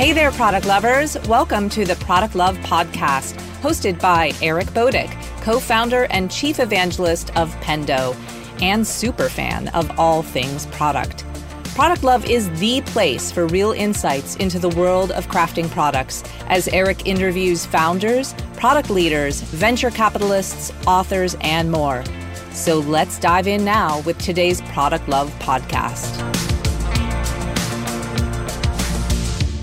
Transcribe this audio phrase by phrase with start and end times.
[0.00, 1.18] Hey there, product lovers.
[1.28, 5.12] Welcome to the Product Love Podcast, hosted by Eric Boduch,
[5.42, 8.16] co founder and chief evangelist of Pendo,
[8.62, 11.26] and super fan of all things product.
[11.74, 16.66] Product Love is the place for real insights into the world of crafting products as
[16.68, 22.02] Eric interviews founders, product leaders, venture capitalists, authors, and more.
[22.52, 26.39] So let's dive in now with today's Product Love podcast.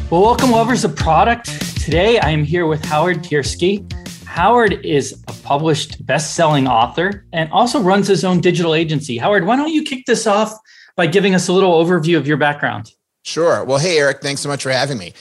[0.09, 1.47] Well, welcome, lovers of product.
[1.81, 3.83] Today I am here with Howard Tiersky.
[4.23, 9.17] Howard is a published best selling author and also runs his own digital agency.
[9.17, 10.53] Howard, why don't you kick this off
[10.95, 12.93] by giving us a little overview of your background?
[13.23, 13.65] Sure.
[13.65, 15.11] Well, hey, Eric, thanks so much for having me.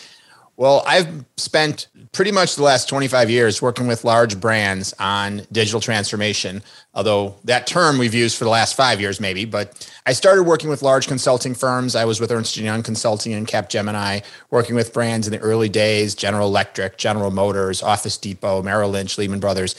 [0.58, 5.80] Well, I've spent pretty much the last 25 years working with large brands on digital
[5.82, 6.62] transformation,
[6.94, 9.44] although that term we've used for the last five years, maybe.
[9.44, 11.94] But I started working with large consulting firms.
[11.94, 15.68] I was with Ernst & Young Consulting and Capgemini, working with brands in the early
[15.68, 19.74] days, General Electric, General Motors, Office Depot, Merrill Lynch, Lehman Brothers.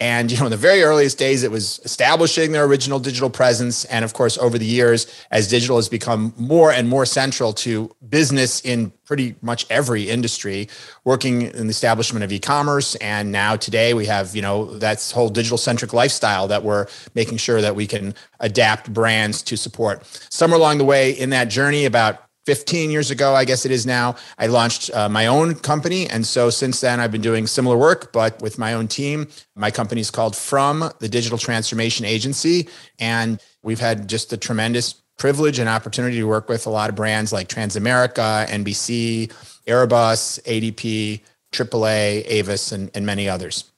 [0.00, 3.84] And you know, in the very earliest days, it was establishing their original digital presence.
[3.84, 7.94] And of course, over the years, as digital has become more and more central to
[8.08, 10.68] business in pretty much every industry,
[11.04, 12.96] working in the establishment of e-commerce.
[12.96, 17.38] And now today we have, you know, that's whole digital centric lifestyle that we're making
[17.38, 20.04] sure that we can adapt brands to support.
[20.30, 23.86] Somewhere along the way in that journey, about 15 years ago, I guess it is
[23.86, 26.08] now, I launched uh, my own company.
[26.08, 29.28] And so since then, I've been doing similar work, but with my own team.
[29.54, 32.68] My company is called From the Digital Transformation Agency.
[32.98, 36.96] And we've had just a tremendous privilege and opportunity to work with a lot of
[36.96, 39.32] brands like Transamerica, NBC,
[39.66, 41.20] Airbus, ADP,
[41.52, 43.70] AAA, Avis, and, and many others.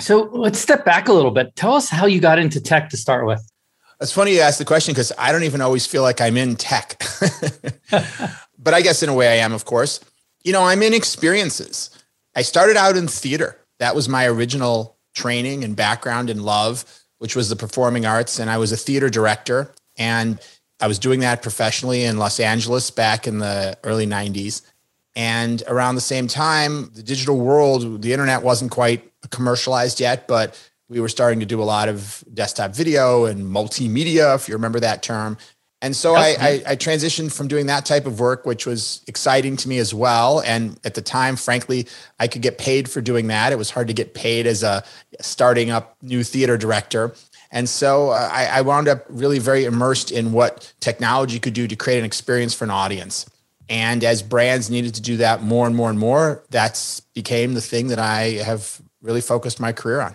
[0.00, 1.54] So let's step back a little bit.
[1.54, 3.46] Tell us how you got into tech to start with.
[4.00, 6.56] It's funny you ask the question because I don't even always feel like I'm in
[6.56, 7.02] tech.
[8.58, 10.00] but I guess in a way I am, of course.
[10.42, 11.90] You know, I'm in experiences.
[12.34, 13.58] I started out in theater.
[13.78, 16.84] That was my original training and background and love,
[17.18, 18.38] which was the performing arts.
[18.38, 19.70] And I was a theater director.
[19.98, 20.40] And
[20.80, 24.62] I was doing that professionally in Los Angeles back in the early 90s.
[25.14, 30.58] And around the same time, the digital world, the internet wasn't quite commercialized yet, but
[30.90, 34.80] we were starting to do a lot of desktop video and multimedia, if you remember
[34.80, 35.38] that term.
[35.82, 39.56] And so I, I, I, transitioned from doing that type of work, which was exciting
[39.56, 40.40] to me as well.
[40.40, 41.86] And at the time, frankly,
[42.18, 43.50] I could get paid for doing that.
[43.50, 44.84] It was hard to get paid as a
[45.22, 47.14] starting up new theater director.
[47.50, 51.66] And so uh, I, I wound up really very immersed in what technology could do
[51.66, 53.24] to create an experience for an audience.
[53.70, 57.60] And as brands needed to do that more and more and more, that's became the
[57.62, 60.14] thing that I have really focused my career on.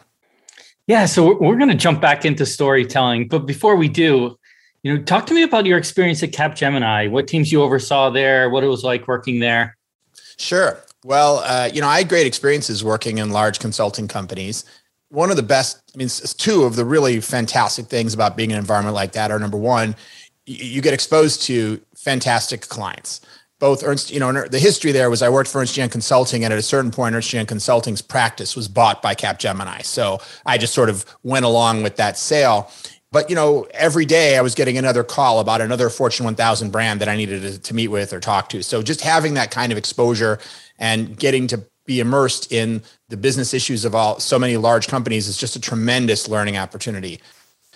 [0.87, 4.37] Yeah, so we're, going to jump back into storytelling, but before we do,
[4.83, 7.09] you know, talk to me about your experience at Capgemini.
[7.09, 8.51] What teams you oversaw there?
[8.51, 9.77] What it was like working there?
[10.37, 10.79] Sure.
[11.03, 14.63] Well, uh, you know, I had great experiences working in large consulting companies.
[15.09, 18.57] One of the best, I mean, two of the really fantastic things about being in
[18.57, 19.95] an environment like that are number one,
[20.45, 23.21] you get exposed to fantastic clients
[23.59, 26.51] both Ernst, you know, the history there was I worked for Ernst Young Consulting, and
[26.51, 29.83] at a certain point, Ernst Young Consulting's practice was bought by Capgemini.
[29.85, 32.69] So I just sort of went along with that sale.
[33.11, 36.99] But you know, every day I was getting another call about another Fortune 1000 brand
[36.99, 38.61] that I needed to, to meet with or talk to.
[38.61, 40.39] So just having that kind of exposure
[40.77, 45.27] and getting to be immersed in the business issues of all so many large companies
[45.27, 47.21] is just a tremendous learning opportunity.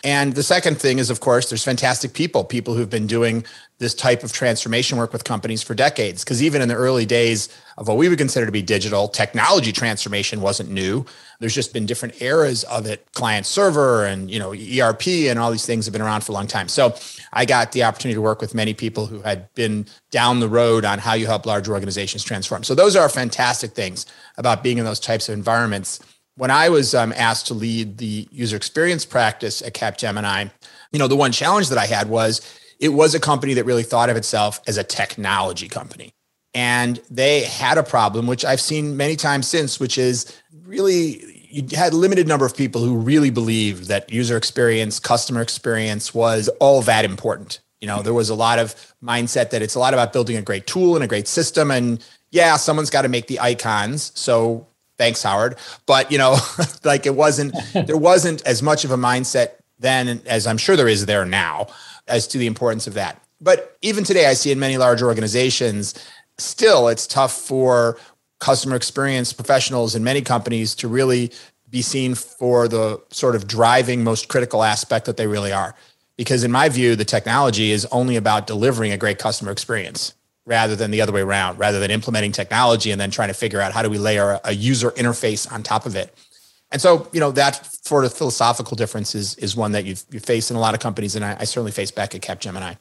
[0.04, 3.46] And the second thing is, of course, there's fantastic people, people who've been doing
[3.80, 6.24] this type of transformation work with companies for decades.
[6.24, 9.72] Because even in the early days of what we would consider to be digital, technology
[9.72, 11.06] transformation wasn't new.
[11.40, 15.50] There's just been different eras of it, client server and you know ERP and all
[15.50, 16.68] these things have been around for a long time.
[16.68, 16.96] So
[17.32, 20.84] I got the opportunity to work with many people who had been down the road
[20.84, 22.66] on how you help large organizations transform.
[22.66, 24.06] So those are fantastic things
[24.38, 26.02] about being in those types of environments
[26.40, 30.50] when I was um, asked to lead the user experience practice at Capgemini,
[30.94, 32.40] you know, the one challenge that I had was
[32.80, 36.14] it was a company that really thought of itself as a technology company.
[36.54, 40.34] And they had a problem, which I've seen many times since, which is
[40.64, 45.42] really you had a limited number of people who really believed that user experience, customer
[45.42, 47.60] experience was all that important.
[47.82, 50.42] You know, there was a lot of mindset that it's a lot about building a
[50.42, 51.70] great tool and a great system.
[51.70, 52.02] And
[52.32, 54.14] yeah, someone's got to make the icons.
[54.16, 54.68] So
[55.00, 55.56] thanks howard.
[55.88, 56.38] But you know
[56.84, 60.90] like it wasn't there wasn't as much of a mindset then as i'm sure there
[60.90, 61.68] is there now
[62.08, 63.20] as to the importance of that.
[63.42, 65.96] But even today i see in many large organizations
[66.38, 67.98] still it's tough for
[68.40, 71.32] customer experience professionals in many companies to really
[71.70, 75.76] be seen for the sort of driving most critical aspect that they really are.
[76.18, 80.14] Because in my view the technology is only about delivering a great customer experience
[80.50, 83.62] rather than the other way around, rather than implementing technology and then trying to figure
[83.62, 86.14] out how do we layer a user interface on top of it.
[86.72, 90.20] And so, you know, that sort of philosophical difference is, is one that you've, you
[90.20, 91.16] face in a lot of companies.
[91.16, 92.78] And I, I certainly face back at Capgemini.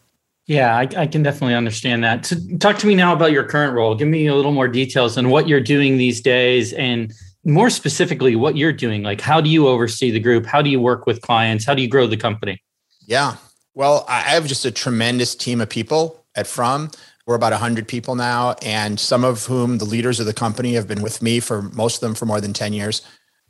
[0.47, 2.25] Yeah, I, I, can definitely understand that.
[2.25, 3.94] So talk to me now about your current role.
[3.94, 7.12] Give me a little more details on what you're doing these days and
[7.44, 9.03] more specifically what you're doing.
[9.03, 10.47] Like, how do you oversee the group?
[10.47, 11.67] How do you work with clients?
[11.67, 12.62] How do you grow the company?
[13.06, 13.37] Yeah.
[13.75, 16.91] Well, I have just a tremendous team of people at From.
[17.28, 20.88] We're about 100 people now, and some of whom the leaders of the company have
[20.88, 23.02] been with me for most of them for more than 10 years.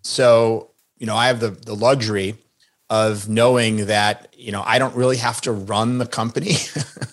[0.02, 2.34] So, you know, I have the, the luxury
[2.90, 6.56] of knowing that you know I don't really have to run the company.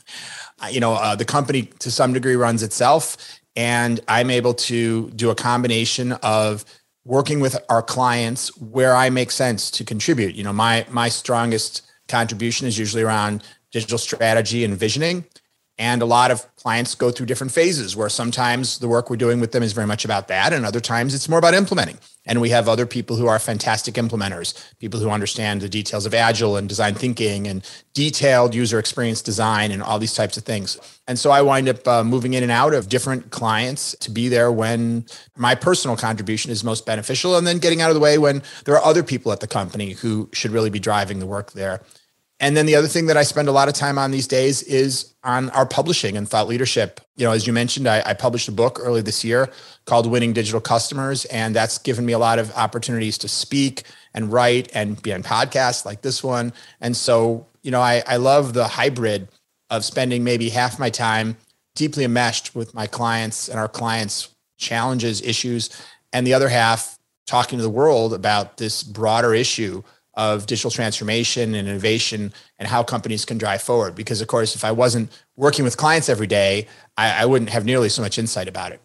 [0.71, 3.15] you know, uh, the company to some degree runs itself,
[3.56, 6.65] and I'm able to do a combination of
[7.03, 10.33] working with our clients where I make sense to contribute.
[10.33, 15.25] You know, my my strongest contribution is usually around digital strategy and visioning.
[15.77, 19.42] And a lot of clients go through different phases where sometimes the work we're doing
[19.42, 21.98] with them is very much about that, and other times it's more about implementing.
[22.25, 26.13] And we have other people who are fantastic implementers, people who understand the details of
[26.13, 27.62] agile and design thinking and
[27.94, 30.80] detailed user experience design and all these types of things.
[31.07, 34.28] And so I wind up uh, moving in and out of different clients to be
[34.30, 35.06] there when
[35.36, 38.75] my personal contribution is most beneficial, and then getting out of the way when there
[38.75, 41.81] are other people at the company who should really be driving the work there.
[42.39, 44.61] And then the other thing that I spend a lot of time on these days
[44.63, 46.99] is on our publishing and thought leadership.
[47.15, 49.49] You know, as you mentioned, I, I, published a book early this year
[49.85, 53.83] called Winning Digital Customers, and that's given me a lot of opportunities to speak
[54.13, 56.51] and write and be on podcasts like this one.
[56.81, 59.29] And so, you know, I, I love the hybrid
[59.69, 61.37] of spending maybe half my time
[61.73, 65.69] deeply enmeshed with my clients and our clients' challenges, issues,
[66.11, 69.81] and the other half talking to the world about this broader issue
[70.15, 73.95] of digital transformation and innovation and how companies can drive forward.
[73.95, 76.67] Because, of course, if I wasn't working with clients every day,
[76.97, 78.81] I, I wouldn't have nearly so much insight about it.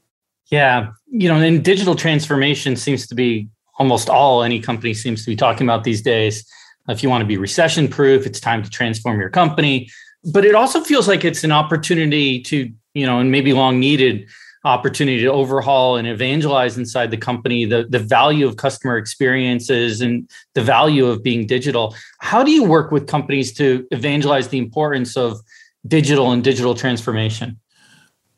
[0.51, 0.91] Yeah.
[1.07, 3.49] You know, and digital transformation seems to be
[3.79, 6.45] almost all any company seems to be talking about these days.
[6.89, 9.89] If you want to be recession proof, it's time to transform your company.
[10.33, 14.29] But it also feels like it's an opportunity to, you know, and maybe long needed
[14.65, 20.29] opportunity to overhaul and evangelize inside the company the, the value of customer experiences and
[20.55, 21.95] the value of being digital.
[22.19, 25.41] How do you work with companies to evangelize the importance of
[25.87, 27.59] digital and digital transformation?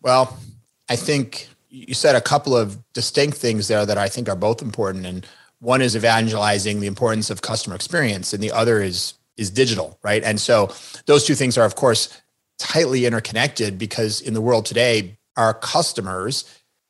[0.01, 0.39] Well
[0.89, 4.61] i think you said a couple of distinct things there that i think are both
[4.61, 5.27] important and
[5.61, 10.23] one is evangelizing the importance of customer experience and the other is is digital right?
[10.23, 10.71] And so
[11.07, 12.21] those two things are of course
[12.59, 16.45] tightly interconnected because in the world today our customers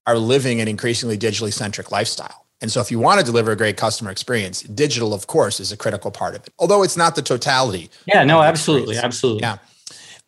[0.06, 2.46] are living an increasingly digitally centric lifestyle.
[2.60, 5.72] And so, if you want to deliver a great customer experience, digital, of course, is
[5.72, 7.90] a critical part of it, although it's not the totality.
[8.06, 8.96] Yeah, no, absolutely.
[8.96, 9.42] Absolutely.
[9.42, 9.58] Yeah.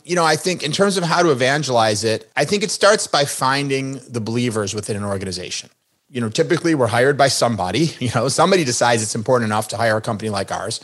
[0.02, 3.06] You know, I think in terms of how to evangelize it, I think it starts
[3.06, 5.70] by finding the believers within an organization.
[6.10, 9.76] You know, typically we're hired by somebody, you know, somebody decides it's important enough to
[9.76, 10.80] hire a company like ours.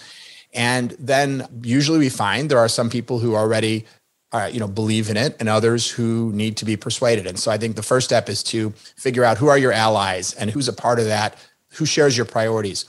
[0.53, 3.87] And then usually we find there are some people who already
[4.33, 7.27] uh, you know believe in it and others who need to be persuaded.
[7.27, 10.35] And so i think the first step is to figure out who are your allies
[10.35, 11.37] and who's a part of that
[11.75, 12.85] who shares your priorities.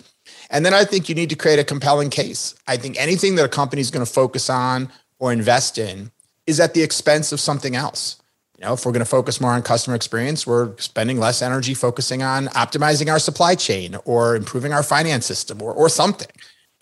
[0.49, 2.55] And then i think you need to create a compelling case.
[2.67, 6.11] I think anything that a company is going to focus on or invest in
[6.47, 8.21] is at the expense of something else.
[8.57, 11.73] You know if we're going to focus more on customer experience we're spending less energy
[11.73, 16.29] focusing on optimizing our supply chain or improving our finance system or, or something.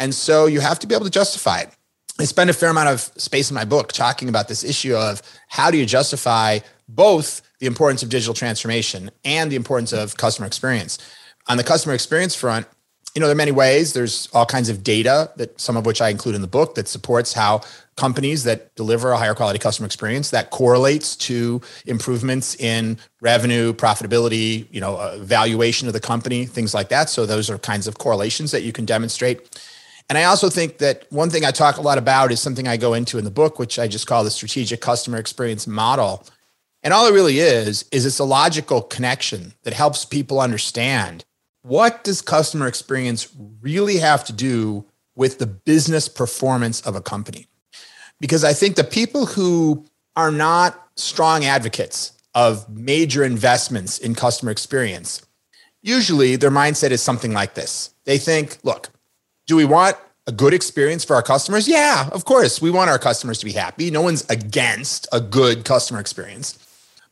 [0.02, 1.70] And so you have to be able to justify it
[2.20, 5.22] I spend a fair amount of space in my book talking about this issue of
[5.48, 6.60] how do you justify
[6.90, 10.98] both the importance of digital transformation and the importance of customer experience.
[11.48, 12.68] On the customer experience front,
[13.16, 13.94] you know, there are many ways.
[13.94, 16.90] There's all kinds of data that some of which I include in the book that
[16.90, 17.62] supports how
[17.96, 24.68] companies that deliver a higher quality customer experience that correlates to improvements in revenue, profitability,
[24.72, 27.10] you know, uh, valuation of the company, things like that.
[27.10, 29.60] So those are kinds of correlations that you can demonstrate.
[30.10, 32.78] And I also think that one thing I talk a lot about is something I
[32.78, 36.26] go into in the book, which I just call the strategic customer experience model.
[36.82, 41.26] And all it really is, is it's a logical connection that helps people understand
[41.62, 43.28] what does customer experience
[43.62, 44.86] really have to do
[45.16, 47.48] with the business performance of a company?
[48.20, 49.86] Because I think the people who
[50.16, 55.22] are not strong advocates of major investments in customer experience,
[55.82, 57.94] usually their mindset is something like this.
[58.06, 58.90] They think, look,
[59.50, 61.68] do we want a good experience for our customers?
[61.68, 62.62] Yeah, of course.
[62.62, 63.90] We want our customers to be happy.
[63.90, 66.60] No one's against a good customer experience.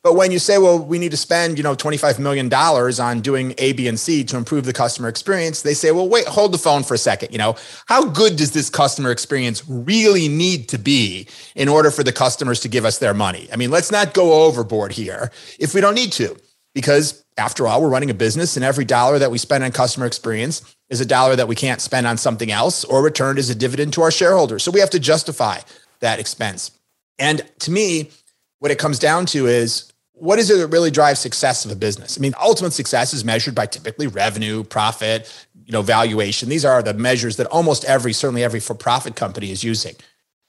[0.04, 3.56] But when you say, well, we need to spend, you know, $25 million on doing
[3.58, 6.60] A, B, and C to improve the customer experience, they say, well, wait, hold the
[6.60, 7.32] phone for a second.
[7.32, 7.56] You know,
[7.88, 12.60] how good does this customer experience really need to be in order for the customers
[12.60, 13.50] to give us their money?
[13.52, 16.38] I mean, let's not go overboard here if we don't need to,
[16.76, 20.06] because after all, we're running a business and every dollar that we spend on customer
[20.06, 23.56] experience is a dollar that we can't spend on something else or returned as a
[23.56, 24.64] dividend to our shareholders.
[24.64, 25.60] So we have to justify
[26.00, 26.72] that expense.
[27.20, 28.12] And to me,
[28.60, 31.76] what it comes down to is what is it that really drives success of a
[31.76, 32.18] business?
[32.18, 36.50] I mean, ultimate success is measured by typically revenue, profit, you know, valuation.
[36.50, 39.96] These are the measures that almost every, certainly every for-profit company is using.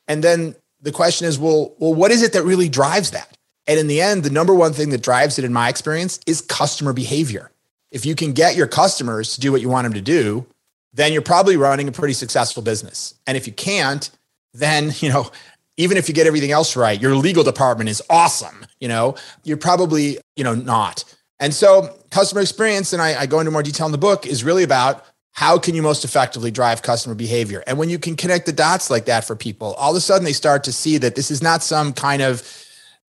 [0.06, 3.36] And then the question is, well, well, what is it that really drives that?
[3.66, 6.40] And in the end, the number one thing that drives it, in my experience, is
[6.40, 7.50] customer behavior.
[7.90, 10.46] If you can get your customers to do what you want them to do,
[10.92, 13.14] then you're probably running a pretty successful business.
[13.26, 14.10] And if you can't,
[14.54, 15.30] then you know
[15.78, 18.66] even if you get everything else right, your legal department is awesome.
[18.80, 19.14] You know,
[19.44, 21.04] you're probably, you know, not.
[21.40, 24.42] And so customer experience, and I, I, go into more detail in the book, is
[24.42, 27.62] really about how can you most effectively drive customer behavior.
[27.68, 30.24] And when you can connect the dots like that for people, all of a sudden
[30.24, 32.42] they start to see that this is not some kind of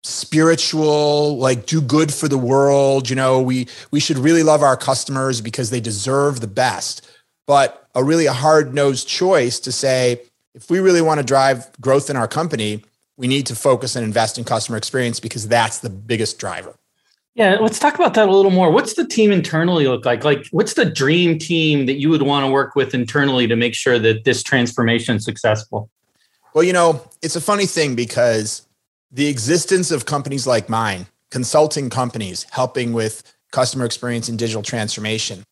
[0.05, 4.77] spiritual like do good for the world you know we we should really love our
[4.77, 7.07] customers because they deserve the best
[7.47, 10.21] but a really a hard-nosed choice to say
[10.55, 12.83] if we really want to drive growth in our company,
[13.17, 16.75] we need to focus and invest in customer experience because that's the biggest driver.
[17.35, 18.71] Yeah, let's talk about that a little more.
[18.71, 20.23] What's the team internally look like?
[20.23, 23.75] Like, what's the dream team that you would want to work with internally to make
[23.75, 25.89] sure that this transformation is successful?
[26.53, 28.64] Well, you know, it's a funny thing because
[29.15, 35.45] the existence of companies like mine, consulting companies helping with customer experience and digital transformation,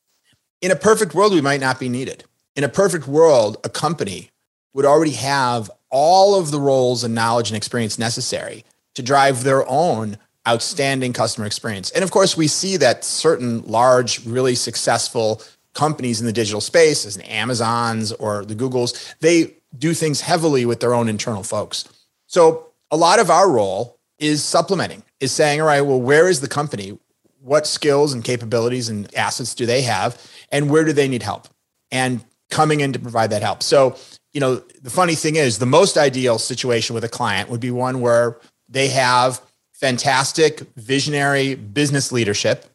[0.62, 2.26] in a perfect world, we might not be needed.
[2.58, 4.32] In a perfect world, a company
[4.74, 8.66] would already have all of the roles and knowledge and experience necessary
[8.96, 11.90] to drive their own outstanding customer experience.
[11.92, 15.42] And of course, we see that certain large, really successful
[15.74, 20.82] companies in the digital space, as Amazons or the Googles, they do things heavily with
[20.82, 21.88] their own internal folks.
[22.28, 26.42] So a lot of our role is supplementing, is saying, all right, well, where is
[26.42, 26.98] the company?
[27.42, 30.22] What skills and capabilities and assets do they have?
[30.52, 31.48] And where do they need help?
[31.92, 33.64] And coming in to provide that help.
[33.64, 33.98] So
[34.34, 37.72] you know, the funny thing is, the most ideal situation with a client would be
[37.72, 42.66] one where they have fantastic visionary business leadership,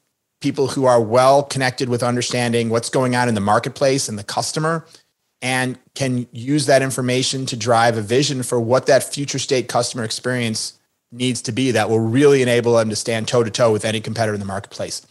[0.41, 4.25] people who are well connected with understanding what's going on in the marketplace and the
[4.25, 4.87] customer,
[5.41, 10.05] and can use that information to drive a vision for what that future state customer
[10.05, 10.79] experience
[11.13, 14.01] needs to be that will really enable them to stand toe to toe with any
[14.01, 15.07] competitor in the marketplace.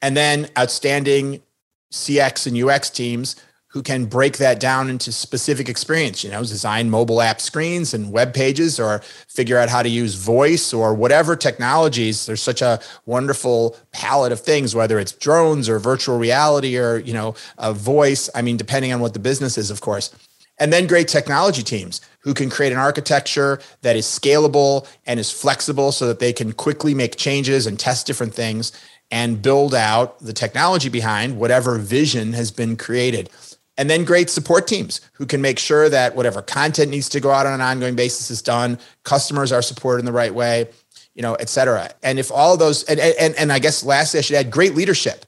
[0.00, 1.42] And then outstanding
[1.90, 3.36] CX and UX teams
[3.72, 8.12] who can break that down into specific experience, you know, design mobile app screens and
[8.12, 8.98] web pages or
[9.28, 12.26] figure out how to use voice or whatever technologies.
[12.26, 17.14] There's such a wonderful palette of things, whether it's drones or virtual reality or, you
[17.14, 18.28] know, a voice.
[18.34, 20.14] I mean, depending on what the business is, of course.
[20.58, 25.30] And then great technology teams who can create an architecture that is scalable and is
[25.30, 28.70] flexible so that they can quickly make changes and test different things
[29.10, 33.30] and build out the technology behind whatever vision has been created
[33.82, 37.32] and then great support teams who can make sure that whatever content needs to go
[37.32, 40.68] out on an ongoing basis is done customers are supported in the right way
[41.14, 41.90] you know et cetera.
[42.04, 45.26] And if all those and and, and i guess lastly i should add great leadership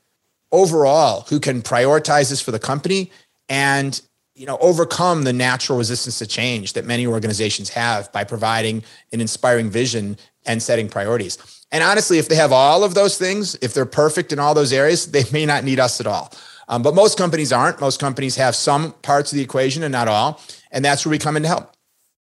[0.52, 3.10] overall who can prioritize this for the company
[3.48, 4.00] and
[4.36, 9.20] you know overcome the natural resistance to change that many organizations have by providing an
[9.20, 11.38] inspiring vision and setting priorities.
[11.72, 14.72] And honestly if they have all of those things if they're perfect in all those
[14.72, 16.32] areas they may not need us at all
[16.68, 17.80] um, but most companies aren't.
[17.80, 20.40] Most companies have some parts of the equation and not all.
[20.70, 21.74] And that's where we come in to help.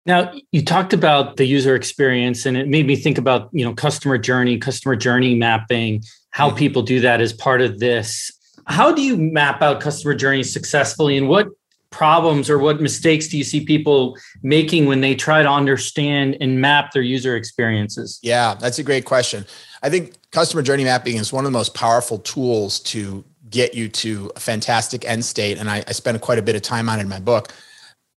[0.04, 3.72] Now, you talked about the user experience, and it made me think about you know
[3.72, 6.58] customer journey, customer journey mapping, how mm-hmm.
[6.58, 8.30] people do that as part of this.
[8.66, 11.48] How do you map out customer journeys successfully, and what
[11.90, 16.60] problems or what mistakes do you see people making when they try to understand and
[16.60, 18.18] map their user experiences?
[18.22, 19.46] Yeah, that's a great question.
[19.82, 23.88] I think customer journey mapping is one of the most powerful tools to get you
[23.88, 25.58] to a fantastic end state.
[25.58, 27.54] And I, I spent quite a bit of time on it in my book.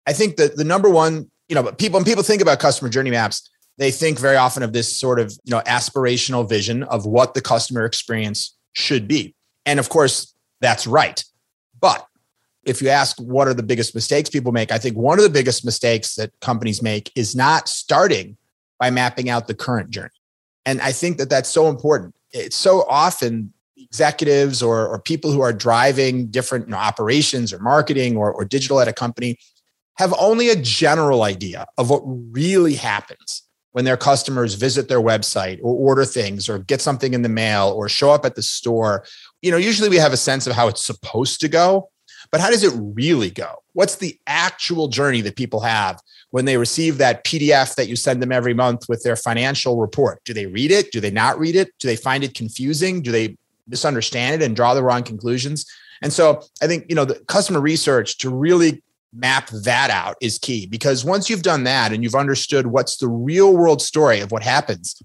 [0.08, 3.12] I think that the number one, you know, people when people think about customer journey
[3.12, 7.34] maps, they think very often of this sort of, you know, aspirational vision of what
[7.34, 9.36] the customer experience should be.
[9.66, 11.24] And of course, that's right.
[11.80, 12.08] But
[12.64, 15.30] if you ask what are the biggest mistakes people make, I think one of the
[15.30, 18.38] biggest mistakes that companies make is not starting
[18.80, 20.10] by mapping out the current journey.
[20.66, 22.16] And I think that that's so important.
[22.32, 27.60] It's so often executives or, or people who are driving different you know, operations or
[27.60, 29.38] marketing or, or digital at a company
[29.98, 35.60] have only a general idea of what really happens when their customers visit their website
[35.62, 39.04] or order things or get something in the mail or show up at the store,
[39.42, 41.90] you know, usually we have a sense of how it's supposed to go,
[42.32, 43.56] but how does it really go?
[43.74, 46.00] What's the actual journey that people have
[46.32, 50.22] when they receive that PDF that you send them every month with their financial report?
[50.24, 50.92] Do they read it?
[50.94, 51.72] Do they not read it?
[51.80, 53.02] Do they find it confusing?
[53.02, 53.36] Do they
[53.68, 55.66] misunderstand it and draw the wrong conclusions?
[56.02, 60.38] And so I think, you know, the customer research to really map that out is
[60.38, 64.32] key because once you've done that and you've understood what's the real world story of
[64.32, 65.02] what happens,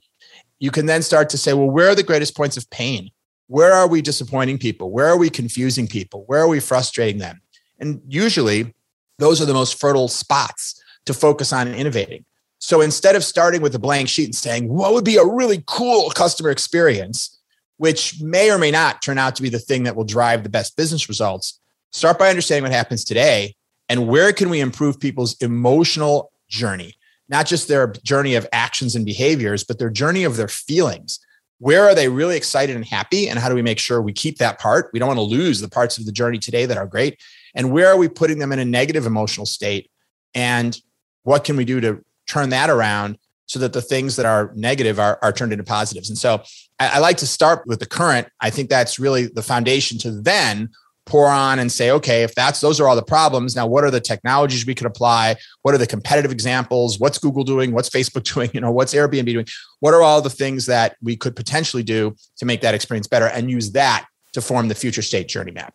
[0.58, 3.10] you can then start to say, well, where are the greatest points of pain?
[3.46, 4.90] Where are we disappointing people?
[4.90, 6.24] Where are we confusing people?
[6.26, 7.40] Where are we frustrating them?
[7.78, 8.74] And usually
[9.18, 12.24] those are the most fertile spots to focus on innovating.
[12.58, 15.64] So instead of starting with a blank sheet and saying, what would be a really
[15.66, 17.39] cool customer experience,
[17.80, 20.50] which may or may not turn out to be the thing that will drive the
[20.50, 21.58] best business results,
[21.92, 23.56] start by understanding what happens today
[23.88, 26.92] and where can we improve people's emotional journey.
[27.30, 31.20] Not just their journey of actions and behaviors but their journey of their feelings.
[31.56, 34.36] Where are they really excited and happy and how do we make sure we keep
[34.36, 34.90] that part?
[34.92, 37.18] We don't want to lose the parts of the journey today that are great.
[37.54, 39.90] And where are we putting them in a negative emotional state?
[40.34, 40.78] And
[41.22, 43.16] what can we do to turn that around
[43.50, 46.42] so that the things that are negative are, are turned into positives and so
[46.78, 50.10] I, I like to start with the current i think that's really the foundation to
[50.10, 50.70] then
[51.10, 53.90] pour on and say, okay, if that's those are all the problems, now what are
[53.90, 55.34] the technologies we could apply?
[55.62, 57.00] What are the competitive examples?
[57.00, 57.72] What's Google doing?
[57.72, 58.50] What's Facebook doing?
[58.54, 59.46] You know, what's Airbnb doing?
[59.80, 63.26] What are all the things that we could potentially do to make that experience better
[63.26, 65.74] and use that to form the future state journey map?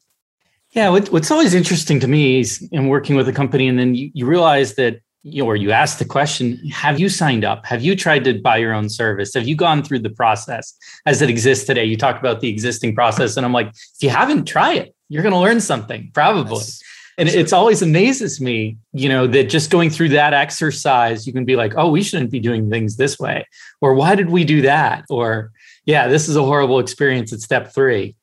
[0.71, 4.11] Yeah, what's always interesting to me is in working with a company, and then you,
[4.13, 4.99] you realize that
[5.41, 7.65] or you ask the question, have you signed up?
[7.65, 9.33] Have you tried to buy your own service?
[9.33, 11.83] Have you gone through the process as it exists today?
[11.83, 14.95] You talk about the existing process, and I'm like, if you haven't, try it.
[15.09, 16.59] You're going to learn something, probably.
[16.59, 16.83] That's
[17.17, 17.39] and true.
[17.39, 21.55] it's always amazes me, you know, that just going through that exercise, you can be
[21.55, 23.47] like, oh, we shouldn't be doing things this way.
[23.81, 25.05] Or why did we do that?
[25.09, 25.51] Or,
[25.85, 28.15] yeah, this is a horrible experience at step three.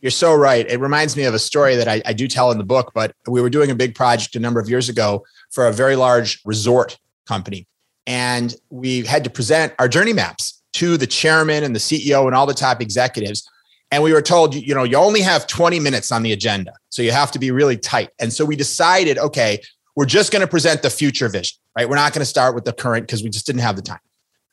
[0.00, 0.68] You're so right.
[0.68, 3.14] It reminds me of a story that I, I do tell in the book, but
[3.28, 6.40] we were doing a big project a number of years ago for a very large
[6.44, 7.66] resort company.
[8.06, 12.34] And we had to present our journey maps to the chairman and the CEO and
[12.34, 13.48] all the top executives.
[13.90, 16.72] And we were told, you know, you only have 20 minutes on the agenda.
[16.88, 18.08] So you have to be really tight.
[18.18, 19.60] And so we decided, okay,
[19.94, 21.88] we're just going to present the future vision, right?
[21.88, 24.00] We're not going to start with the current because we just didn't have the time.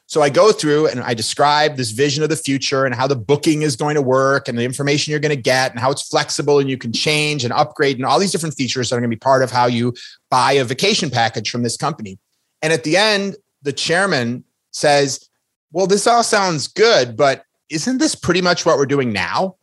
[0.10, 3.16] So I go through and I describe this vision of the future and how the
[3.16, 6.02] booking is going to work and the information you're going to get and how it's
[6.02, 9.12] flexible and you can change and upgrade and all these different features that are going
[9.12, 9.94] to be part of how you
[10.32, 12.18] buy a vacation package from this company.
[12.64, 15.30] And at the end, the chairman says,
[15.72, 19.58] Well, this all sounds good, but isn't this pretty much what we're doing now?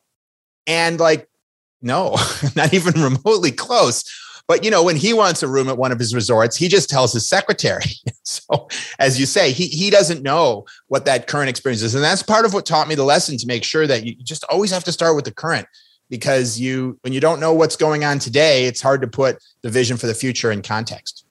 [0.69, 1.29] And like,
[1.83, 2.19] no,
[2.55, 4.05] not even remotely close.
[4.49, 6.89] But you know, when he wants a room at one of his resorts, he just
[6.89, 7.85] tells his secretary.
[8.23, 12.23] so, as you say, he he doesn't know what that current experience is, and that's
[12.23, 14.85] part of what taught me the lesson to make sure that you just always have
[14.85, 15.67] to start with the current
[16.09, 19.71] because you when you don't know what's going on today, it's hard to put the
[19.71, 21.25] vision for the future in context.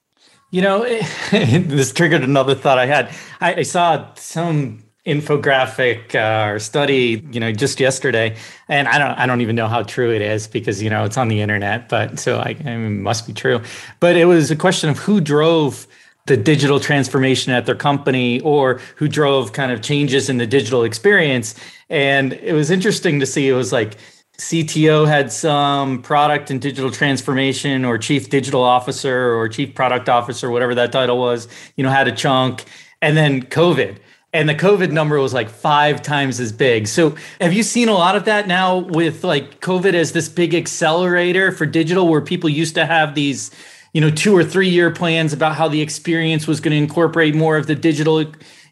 [0.51, 0.83] You know,
[1.31, 3.13] this triggered another thought I had.
[3.41, 8.35] I, I saw some infographic uh, or study you know just yesterday.
[8.67, 11.17] And i don't i don't even know how true it is because you know it's
[11.17, 13.61] on the internet but so i, I mean, it must be true.
[13.99, 15.87] But it was a question of who drove
[16.25, 20.83] the digital transformation at their company or who drove kind of changes in the digital
[20.83, 21.53] experience.
[21.89, 23.97] And it was interesting to see it was like
[24.39, 30.49] CTO had some product and digital transformation or chief digital officer or chief product officer
[30.49, 32.65] whatever that title was you know had a chunk.
[33.01, 33.97] And then covid
[34.35, 36.87] and the COVID number was like five times as big.
[36.89, 40.53] So, have you seen a lot of that now with like COVID as this big
[40.53, 43.49] accelerator for digital, where people used to have these,
[43.93, 47.33] you know, two or three year plans about how the experience was going to incorporate
[47.33, 48.25] more of the digital,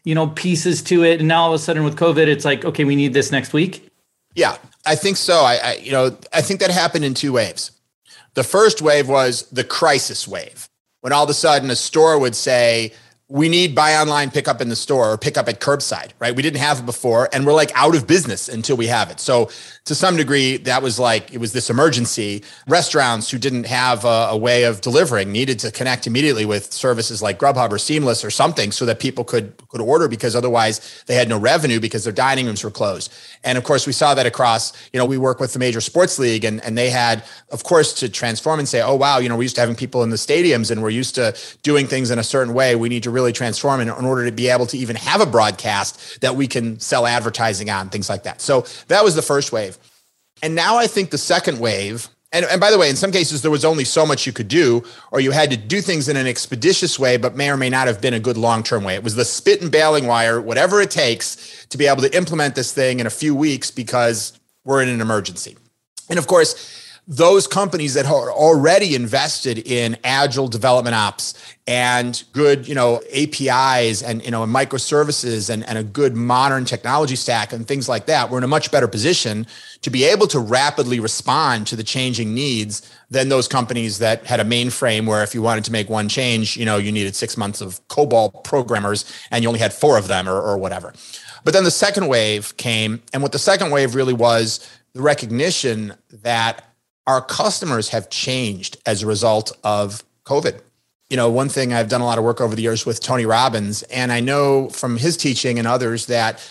[0.04, 2.66] you know, pieces to it, and now all of a sudden with COVID, it's like,
[2.66, 3.88] okay, we need this next week.
[4.34, 5.38] Yeah, I think so.
[5.38, 7.70] I, I you know, I think that happened in two waves.
[8.34, 10.68] The first wave was the crisis wave,
[11.00, 12.92] when all of a sudden a store would say
[13.28, 16.34] we need buy online, pick up in the store or pick up at curbside, right?
[16.34, 19.18] We didn't have it before and we're like out of business until we have it.
[19.18, 19.50] So
[19.84, 22.42] to some degree, that was like, it was this emergency.
[22.66, 27.20] Restaurants who didn't have a, a way of delivering needed to connect immediately with services
[27.20, 31.14] like Grubhub or Seamless or something so that people could, could order because otherwise they
[31.14, 33.12] had no revenue because their dining rooms were closed.
[33.44, 36.18] And of course, we saw that across, you know, we work with the major sports
[36.18, 39.36] league and, and they had, of course, to transform and say, oh, wow, you know,
[39.36, 42.18] we're used to having people in the stadiums and we're used to doing things in
[42.18, 42.74] a certain way.
[42.74, 45.26] We need to really transform in, in order to be able to even have a
[45.26, 48.40] broadcast that we can sell advertising on, things like that.
[48.40, 49.73] So that was the first wave.
[50.44, 53.42] And now I think the second wave, And, and by the way, in some cases,
[53.42, 56.16] there was only so much you could do, or you had to do things in
[56.16, 58.94] an expeditious way, but may or may not have been a good long term way.
[58.96, 62.56] It was the spit and baling wire, whatever it takes to be able to implement
[62.56, 65.56] this thing in a few weeks because we're in an emergency.
[66.10, 71.34] And of course, those companies that are already invested in agile development ops
[71.66, 77.16] and good, you know, APIs and you know microservices and, and a good modern technology
[77.16, 79.46] stack and things like that, we're in a much better position
[79.82, 84.40] to be able to rapidly respond to the changing needs than those companies that had
[84.40, 87.36] a mainframe where if you wanted to make one change, you know, you needed six
[87.36, 90.94] months of COBOL programmers and you only had four of them or, or whatever.
[91.44, 95.94] But then the second wave came, and what the second wave really was the recognition
[96.22, 96.64] that
[97.06, 100.60] our customers have changed as a result of COVID.
[101.10, 103.26] You know, one thing I've done a lot of work over the years with Tony
[103.26, 106.42] Robbins, and I know from his teaching and others that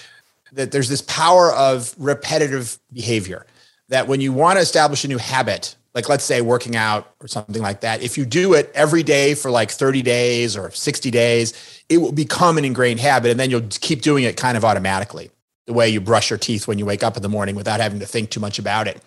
[0.54, 3.46] that there's this power of repetitive behavior.
[3.90, 7.28] That when you want to establish a new habit, like let's say working out or
[7.28, 11.12] something like that, if you do it every day for like 30 days or 60
[11.12, 14.64] days, it will become an ingrained habit, and then you'll keep doing it kind of
[14.64, 15.32] automatically.
[15.66, 18.00] The way you brush your teeth when you wake up in the morning without having
[18.00, 19.02] to think too much about it.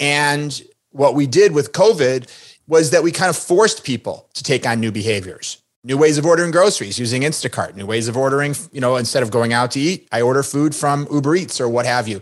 [0.00, 0.60] And
[0.94, 2.28] what we did with COVID
[2.68, 6.24] was that we kind of forced people to take on new behaviors, new ways of
[6.24, 9.80] ordering groceries using Instacart, new ways of ordering, you know, instead of going out to
[9.80, 12.20] eat, I order food from Uber Eats or what have you.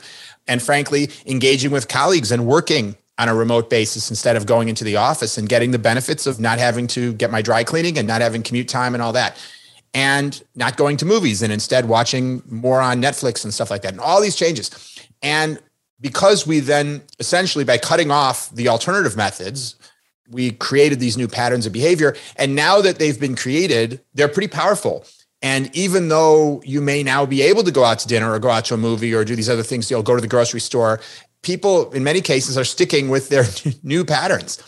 [0.48, 4.84] And frankly, engaging with colleagues and working on a remote basis instead of going into
[4.84, 8.08] the office and getting the benefits of not having to get my dry cleaning and
[8.08, 9.36] not having commute time and all that.
[9.94, 13.92] And not going to movies and instead watching more on Netflix and stuff like that.
[13.92, 14.70] And all these changes.
[15.20, 15.60] And
[16.02, 19.76] because we then essentially by cutting off the alternative methods
[20.30, 22.16] we created these new patterns of behavior.
[22.36, 25.06] And now that they've been created they're pretty powerful.
[25.40, 28.50] And even though you may now be able to go out to dinner or go
[28.50, 31.00] out to a movie or do these other things you'll go to the grocery store
[31.42, 33.44] people in many cases are sticking with their
[33.82, 34.58] new patterns.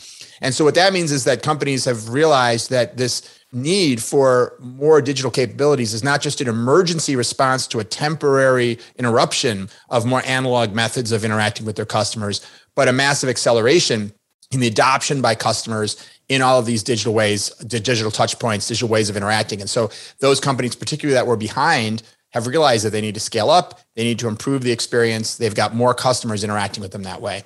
[0.41, 5.01] And so what that means is that companies have realized that this need for more
[5.01, 10.75] digital capabilities is not just an emergency response to a temporary interruption of more analog
[10.75, 14.13] methods of interacting with their customers, but a massive acceleration
[14.51, 15.97] in the adoption by customers
[16.29, 19.61] in all of these digital ways, digital touch points, digital ways of interacting.
[19.61, 19.91] And so
[20.21, 24.03] those companies, particularly that were behind, have realized that they need to scale up, they
[24.03, 25.37] need to improve the experience.
[25.37, 27.45] They've got more customers interacting with them that way.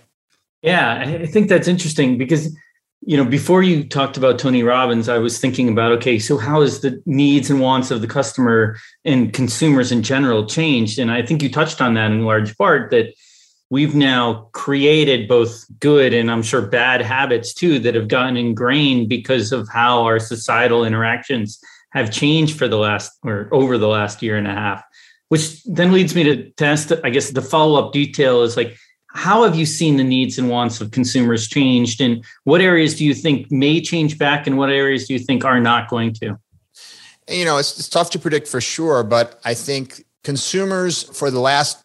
[0.62, 2.56] Yeah, I think that's interesting because
[3.02, 6.62] you know, before you talked about Tony Robbins, I was thinking about okay, so how
[6.62, 10.98] has the needs and wants of the customer and consumers in general changed?
[10.98, 13.14] And I think you touched on that in large part that
[13.70, 19.08] we've now created both good and I'm sure bad habits too that have gotten ingrained
[19.08, 21.60] because of how our societal interactions
[21.92, 24.82] have changed for the last or over the last year and a half.
[25.28, 28.76] Which then leads me to test, I guess the follow up detail is like,
[29.18, 33.04] how have you seen the needs and wants of consumers changed and what areas do
[33.04, 36.38] you think may change back and what areas do you think are not going to?
[37.28, 41.40] You know it's, it's tough to predict for sure but i think consumers for the
[41.40, 41.84] last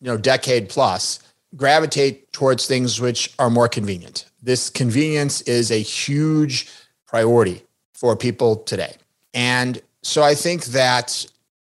[0.00, 1.20] you know decade plus
[1.54, 4.24] gravitate towards things which are more convenient.
[4.42, 6.68] This convenience is a huge
[7.06, 8.96] priority for people today.
[9.34, 11.26] And so i think that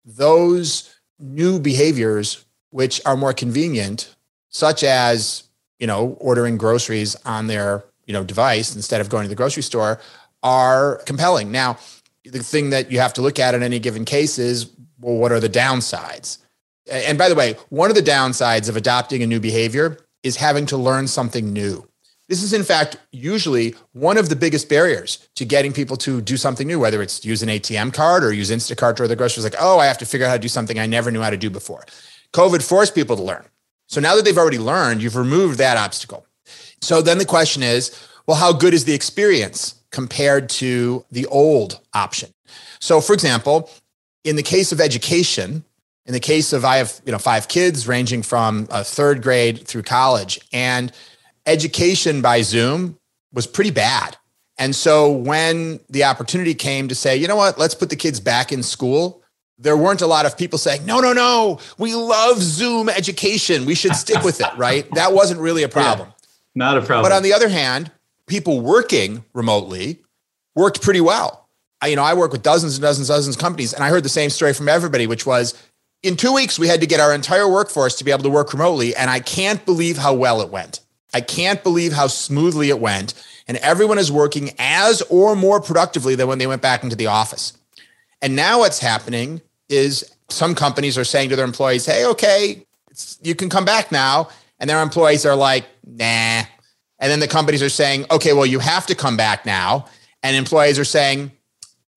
[0.05, 4.15] those new behaviors which are more convenient
[4.51, 5.43] such as
[5.79, 9.63] you know ordering groceries on their you know device instead of going to the grocery
[9.63, 9.99] store
[10.43, 11.51] are compelling.
[11.51, 11.77] Now
[12.23, 15.31] the thing that you have to look at in any given case is well what
[15.31, 16.37] are the downsides?
[16.91, 20.67] And by the way one of the downsides of adopting a new behavior is having
[20.67, 21.87] to learn something new.
[22.27, 26.37] This is in fact usually one of the biggest barriers to getting people to do
[26.37, 29.43] something new whether it's use an atm card or use instacart or the groceries.
[29.43, 31.29] Like oh i have to figure out how to do something i never knew how
[31.29, 31.85] to do before.
[32.33, 33.45] Covid forced people to learn
[33.91, 36.25] so now that they've already learned, you've removed that obstacle.
[36.79, 37.93] So then the question is,
[38.25, 42.29] well, how good is the experience compared to the old option?
[42.79, 43.69] So for example,
[44.23, 45.65] in the case of education,
[46.05, 49.67] in the case of I have, you know, five kids ranging from a third grade
[49.67, 50.93] through college and
[51.45, 52.97] education by Zoom
[53.33, 54.15] was pretty bad.
[54.57, 58.21] And so when the opportunity came to say, you know what, let's put the kids
[58.21, 59.20] back in school,
[59.61, 63.65] there weren't a lot of people saying, no, no, no, we love Zoom education.
[63.65, 64.89] We should stick with it, right?
[64.95, 66.09] That wasn't really a problem.
[66.09, 66.15] Yeah,
[66.55, 67.03] not a problem.
[67.03, 67.91] But on the other hand,
[68.25, 69.99] people working remotely
[70.55, 71.47] worked pretty well.
[71.81, 73.89] I, you know, I work with dozens and dozens and dozens of companies, and I
[73.89, 75.55] heard the same story from everybody, which was
[76.03, 78.53] in two weeks, we had to get our entire workforce to be able to work
[78.53, 78.95] remotely.
[78.95, 80.79] And I can't believe how well it went.
[81.13, 83.13] I can't believe how smoothly it went.
[83.47, 87.07] And everyone is working as or more productively than when they went back into the
[87.07, 87.53] office.
[88.21, 92.65] And now what's happening is some companies are saying to their employees, hey, okay,
[93.21, 94.29] you can come back now.
[94.59, 96.43] And their employees are like, nah.
[96.99, 99.85] And then the companies are saying, okay, well, you have to come back now.
[100.21, 101.31] And employees are saying,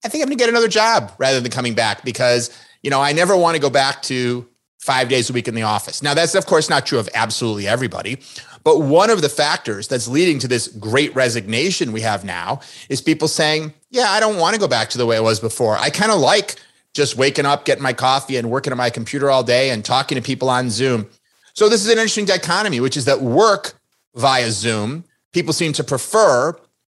[0.03, 3.01] I think I'm going to get another job rather than coming back because, you know,
[3.01, 4.47] I never want to go back to
[4.79, 6.03] five days a week in the office.
[6.03, 8.19] Now, that's of course not true of absolutely everybody.
[8.63, 13.01] But one of the factors that's leading to this great resignation we have now is
[13.01, 15.77] people saying, yeah, I don't want to go back to the way it was before.
[15.77, 16.55] I kind of like
[16.95, 20.15] just waking up, getting my coffee, and working at my computer all day and talking
[20.15, 21.07] to people on Zoom.
[21.53, 23.73] So, this is an interesting dichotomy, which is that work
[24.15, 25.03] via Zoom,
[25.33, 26.57] people seem to prefer,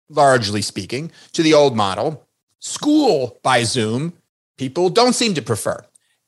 [0.09, 2.23] largely speaking, to the old model.
[2.61, 4.13] School by Zoom,
[4.59, 5.83] people don't seem to prefer.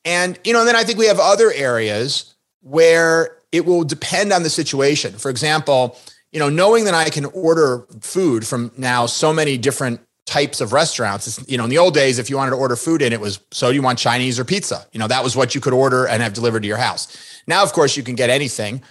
[0.04, 4.32] And, you know, and then I think we have other areas where it will depend
[4.32, 5.12] on the situation.
[5.14, 5.98] For example,
[6.32, 10.72] you know, knowing that I can order food from now so many different types of
[10.72, 11.42] restaurants.
[11.48, 13.40] You know, in the old days, if you wanted to order food in, it was
[13.50, 14.86] so do you want Chinese or pizza.
[14.92, 17.42] You know, that was what you could order and have delivered to your house.
[17.46, 18.82] Now, of course, you can get anything.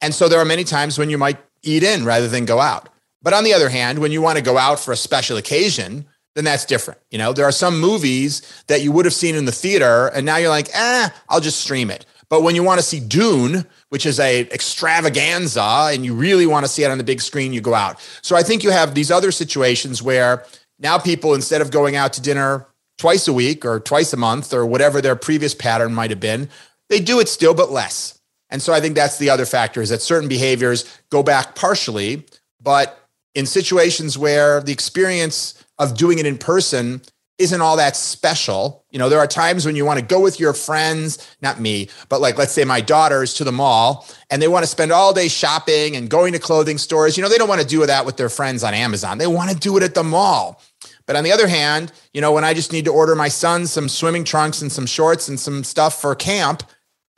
[0.00, 2.88] And so there are many times when you might eat in rather than go out.
[3.22, 6.06] But on the other hand, when you want to go out for a special occasion,
[6.34, 7.00] then that's different.
[7.10, 10.24] You know, there are some movies that you would have seen in the theater, and
[10.24, 12.06] now you're like, eh, I'll just stream it.
[12.28, 16.64] But when you want to see Dune, which is a extravaganza, and you really want
[16.64, 18.00] to see it on the big screen, you go out.
[18.22, 20.44] So I think you have these other situations where
[20.78, 22.66] now people, instead of going out to dinner
[22.98, 26.48] twice a week or twice a month or whatever their previous pattern might have been,
[26.88, 28.18] they do it still, but less.
[28.50, 32.24] And so I think that's the other factor is that certain behaviors go back partially,
[32.60, 37.02] but in situations where the experience of doing it in person
[37.38, 38.84] isn't all that special.
[38.90, 41.90] You know, there are times when you want to go with your friends, not me,
[42.08, 45.12] but like let's say my daughters to the mall and they want to spend all
[45.12, 47.16] day shopping and going to clothing stores.
[47.16, 49.18] You know, they don't want to do that with their friends on Amazon.
[49.18, 50.62] They want to do it at the mall.
[51.04, 53.66] But on the other hand, you know, when I just need to order my son
[53.66, 56.62] some swimming trunks and some shorts and some stuff for camp,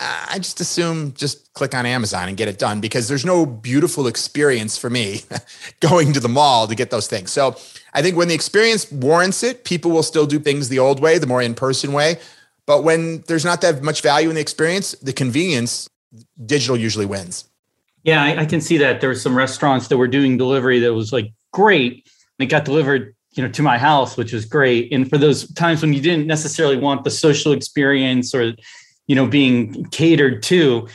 [0.00, 4.06] I just assume just click on Amazon and get it done because there's no beautiful
[4.06, 5.22] experience for me
[5.80, 7.32] going to the mall to get those things.
[7.32, 7.56] So
[7.94, 11.18] I think when the experience warrants it, people will still do things the old way,
[11.18, 12.18] the more in person way.
[12.64, 15.88] But when there's not that much value in the experience, the convenience,
[16.46, 17.46] digital usually wins.
[18.04, 19.00] Yeah, I, I can see that.
[19.00, 22.08] There were some restaurants that were doing delivery that was like great.
[22.38, 25.82] It got delivered you know to my house which was great and for those times
[25.82, 28.54] when you didn't necessarily want the social experience or
[29.08, 30.86] you know being catered to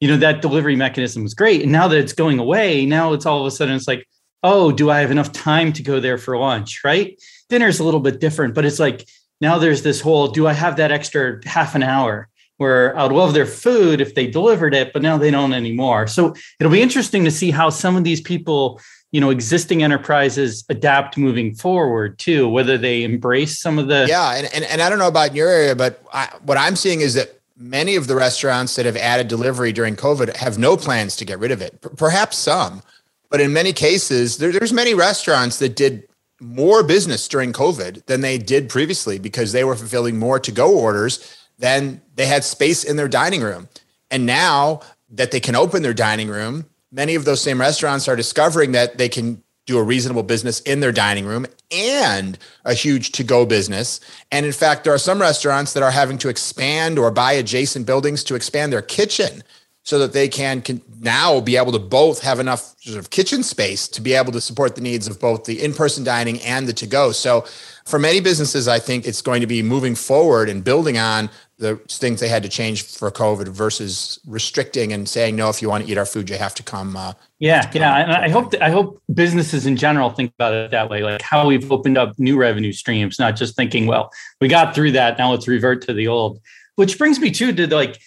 [0.00, 3.26] you know that delivery mechanism was great and now that it's going away now it's
[3.26, 4.04] all of a sudden it's like
[4.42, 6.82] oh, do I have enough time to go there for lunch?
[6.84, 7.20] Right.
[7.48, 9.08] Dinner's a little bit different, but it's like
[9.40, 13.12] now there's this whole do I have that extra half an hour where I would
[13.12, 16.08] love their food if they delivered it, but now they don't anymore.
[16.08, 18.80] So it'll be interesting to see how some of these people,
[19.12, 24.06] you know, existing enterprises adapt moving forward too, whether they embrace some of the.
[24.08, 24.34] Yeah.
[24.34, 27.14] And, and, and I don't know about your area, but I, what I'm seeing is
[27.14, 31.24] that many of the restaurants that have added delivery during COVID have no plans to
[31.24, 31.80] get rid of it.
[31.82, 32.82] P- perhaps some,
[33.30, 36.08] but in many cases, there, there's many restaurants that did
[36.40, 40.78] more business during COVID than they did previously because they were fulfilling more to go
[40.78, 43.68] orders than they had space in their dining room.
[44.10, 48.16] And now that they can open their dining room, many of those same restaurants are
[48.16, 53.12] discovering that they can do a reasonable business in their dining room and a huge
[53.12, 54.00] to go business.
[54.32, 57.84] And in fact, there are some restaurants that are having to expand or buy adjacent
[57.84, 59.42] buildings to expand their kitchen
[59.82, 63.42] so that they can, can now be able to both have enough sort of kitchen
[63.42, 66.72] space to be able to support the needs of both the in-person dining and the
[66.72, 67.12] to-go.
[67.12, 67.42] So
[67.84, 71.28] for many businesses, I think it's going to be moving forward and building on
[71.58, 75.48] the things they had to change for COVID versus restricting and saying no.
[75.48, 76.96] If you want to eat our food, you have to come.
[76.96, 80.70] Uh, yeah, come yeah, and I hope I hope businesses in general think about it
[80.70, 84.48] that way, like how we've opened up new revenue streams, not just thinking, well, we
[84.48, 86.40] got through that, now let's revert to the old.
[86.76, 87.98] Which brings me to to like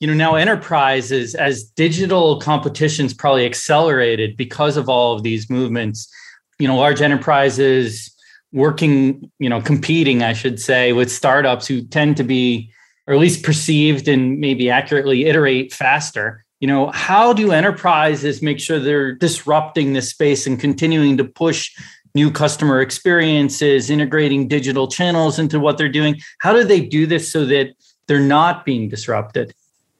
[0.00, 6.12] you know now enterprises as digital competitions probably accelerated because of all of these movements
[6.58, 8.14] you know large enterprises
[8.52, 12.70] working you know competing i should say with startups who tend to be
[13.06, 18.60] or at least perceived and maybe accurately iterate faster you know how do enterprises make
[18.60, 21.74] sure they're disrupting this space and continuing to push
[22.14, 27.30] new customer experiences integrating digital channels into what they're doing how do they do this
[27.30, 27.74] so that
[28.06, 29.54] they're not being disrupted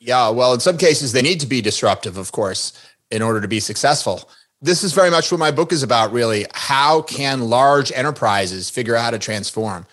[0.06, 2.72] yeah, well, in some cases, they need to be disruptive, of course,
[3.10, 4.30] in order to be successful.
[4.62, 6.46] This is very much what my book is about, really.
[6.54, 9.84] How can large enterprises figure out how to transform?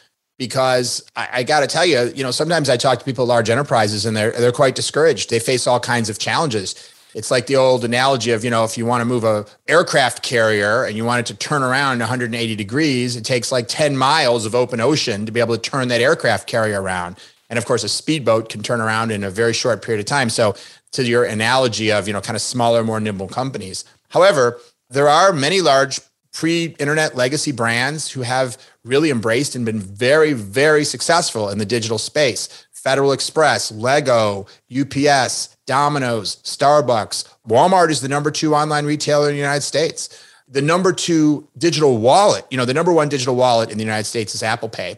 [0.47, 3.29] Because I, I got to tell you, you know, sometimes I talk to people, at
[3.29, 5.29] large enterprises, and they're they're quite discouraged.
[5.29, 6.75] They face all kinds of challenges.
[7.15, 10.21] It's like the old analogy of, you know, if you want to move a aircraft
[10.21, 14.45] carrier and you want it to turn around 180 degrees, it takes like 10 miles
[14.45, 17.17] of open ocean to be able to turn that aircraft carrier around.
[17.49, 20.29] And of course, a speedboat can turn around in a very short period of time.
[20.29, 20.56] So,
[20.93, 23.86] to your analogy of, you know, kind of smaller, more nimble companies.
[24.10, 25.99] However, there are many large
[26.34, 31.98] pre-internet legacy brands who have really embraced and been very, very successful in the digital
[31.98, 32.67] space.
[32.72, 37.26] Federal Express, Lego, UPS, Domino's, Starbucks.
[37.48, 40.22] Walmart is the number two online retailer in the United States.
[40.50, 44.04] The number two digital wallet, you know, the number one digital wallet in the United
[44.04, 44.98] States is Apple Pay.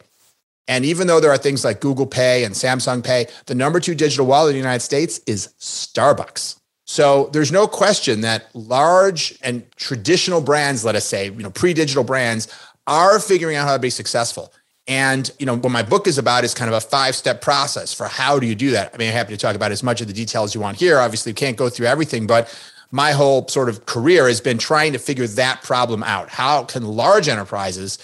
[0.68, 3.94] And even though there are things like Google Pay and Samsung Pay, the number two
[3.94, 6.60] digital wallet in the United States is Starbucks.
[6.86, 12.04] So there's no question that large and traditional brands, let us say, you know, pre-digital
[12.04, 12.48] brands
[12.88, 14.54] are figuring out how to be successful.
[14.88, 18.06] And you know what my book is about is kind of a five-step process for
[18.06, 18.94] how do you do that.
[18.94, 21.00] I mean, I'm happy to talk about as much of the details you want here.
[21.00, 22.56] Obviously, you can't go through everything, but
[22.92, 26.30] my whole sort of career has been trying to figure that problem out.
[26.30, 27.98] How can large enterprises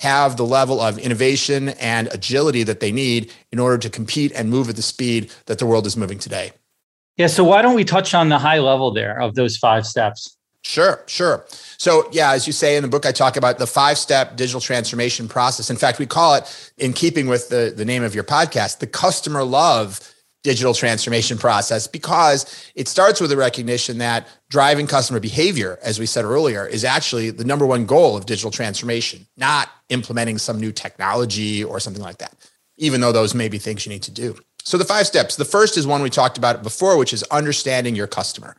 [0.00, 4.50] have the level of innovation and agility that they need in order to compete and
[4.50, 6.52] move at the speed that the world is moving today?
[7.16, 7.28] Yeah.
[7.28, 10.35] So why don't we touch on the high level there of those five steps?
[10.66, 11.46] Sure, sure.
[11.78, 14.60] So, yeah, as you say in the book, I talk about the five step digital
[14.60, 15.70] transformation process.
[15.70, 18.88] In fact, we call it, in keeping with the, the name of your podcast, the
[18.88, 20.00] customer love
[20.42, 26.06] digital transformation process, because it starts with a recognition that driving customer behavior, as we
[26.06, 30.72] said earlier, is actually the number one goal of digital transformation, not implementing some new
[30.72, 32.34] technology or something like that,
[32.76, 34.36] even though those may be things you need to do.
[34.64, 37.94] So, the five steps the first is one we talked about before, which is understanding
[37.94, 38.56] your customer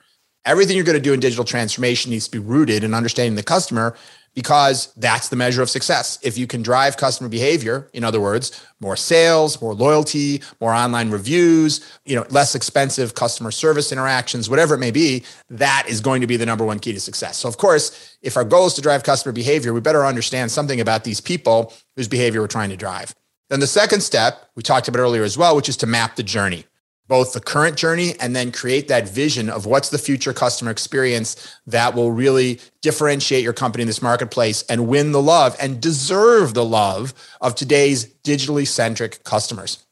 [0.48, 3.44] everything you're going to do in digital transformation needs to be rooted in understanding the
[3.44, 3.96] customer
[4.34, 6.20] because that's the measure of success.
[6.22, 11.10] If you can drive customer behavior, in other words, more sales, more loyalty, more online
[11.10, 16.22] reviews, you know, less expensive customer service interactions, whatever it may be, that is going
[16.22, 17.38] to be the number one key to success.
[17.38, 20.80] So of course, if our goal is to drive customer behavior, we better understand something
[20.80, 23.16] about these people whose behavior we're trying to drive.
[23.50, 26.24] Then the second step, we talked about earlier as well, which is to map the
[26.24, 26.66] journey
[27.08, 31.58] both the current journey and then create that vision of what's the future customer experience
[31.66, 36.54] that will really differentiate your company in this marketplace and win the love and deserve
[36.54, 39.86] the love of today's digitally centric customers.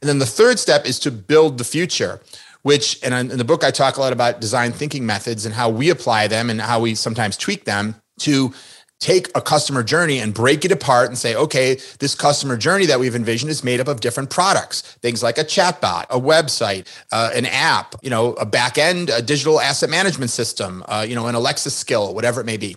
[0.00, 2.20] And then the third step is to build the future,
[2.62, 5.70] which, and in the book, I talk a lot about design thinking methods and how
[5.70, 8.52] we apply them and how we sometimes tweak them to
[9.00, 12.98] take a customer journey and break it apart and say, okay, this customer journey that
[12.98, 17.30] we've envisioned is made up of different products, things like a chatbot, a website, uh,
[17.34, 21.26] an app, you know, a back end, a digital asset management system, uh, you know,
[21.26, 22.76] an Alexa skill, whatever it may be.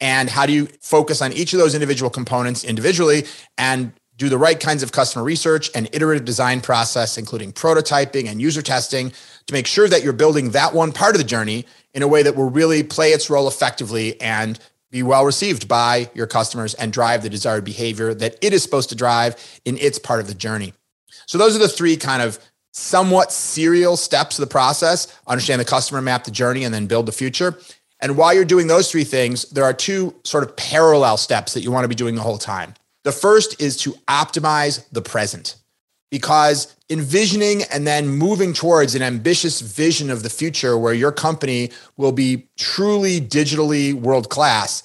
[0.00, 3.24] And how do you focus on each of those individual components individually
[3.56, 8.40] and do the right kinds of customer research and iterative design process, including prototyping and
[8.40, 9.12] user testing,
[9.46, 12.22] to make sure that you're building that one part of the journey in a way
[12.22, 14.58] that will really play its role effectively and
[14.94, 18.88] be well received by your customers and drive the desired behavior that it is supposed
[18.90, 20.72] to drive in its part of the journey.
[21.26, 22.38] So those are the three kind of
[22.72, 25.08] somewhat serial steps of the process.
[25.26, 27.58] Understand the customer, map the journey, and then build the future.
[27.98, 31.62] And while you're doing those three things, there are two sort of parallel steps that
[31.62, 32.74] you want to be doing the whole time.
[33.02, 35.56] The first is to optimize the present
[36.14, 41.72] because envisioning and then moving towards an ambitious vision of the future where your company
[41.96, 44.84] will be truly digitally world class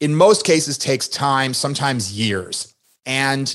[0.00, 2.74] in most cases takes time sometimes years.
[3.04, 3.54] And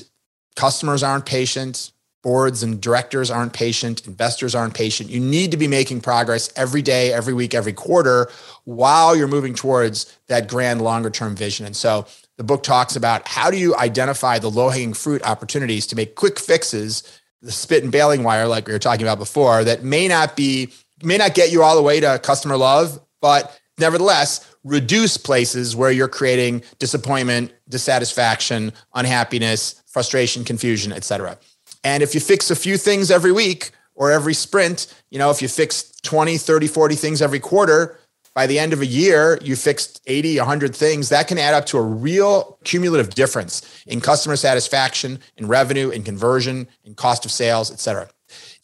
[0.54, 1.90] customers aren't patient.
[2.22, 4.06] Boards and directors aren't patient.
[4.06, 5.10] Investors aren't patient.
[5.10, 8.30] You need to be making progress every day every week every quarter
[8.62, 11.66] while you're moving towards that grand longer term vision.
[11.66, 15.86] And so the book talks about how do you identify the low hanging fruit opportunities
[15.88, 17.02] to make quick fixes,
[17.42, 20.72] the spit and baling wire, like we were talking about before, that may not be,
[21.02, 25.90] may not get you all the way to customer love, but nevertheless, reduce places where
[25.90, 31.38] you're creating disappointment, dissatisfaction, unhappiness, frustration, confusion, etc.
[31.84, 35.40] And if you fix a few things every week or every sprint, you know, if
[35.40, 37.98] you fix 20, 30, 40 things every quarter,
[38.36, 41.08] by the end of a year, you fixed 80, 100 things.
[41.08, 46.02] That can add up to a real cumulative difference in customer satisfaction, in revenue, in
[46.02, 48.10] conversion, in cost of sales, et cetera.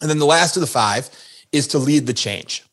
[0.02, 1.08] And then the last of the five
[1.52, 2.66] is to lead the change.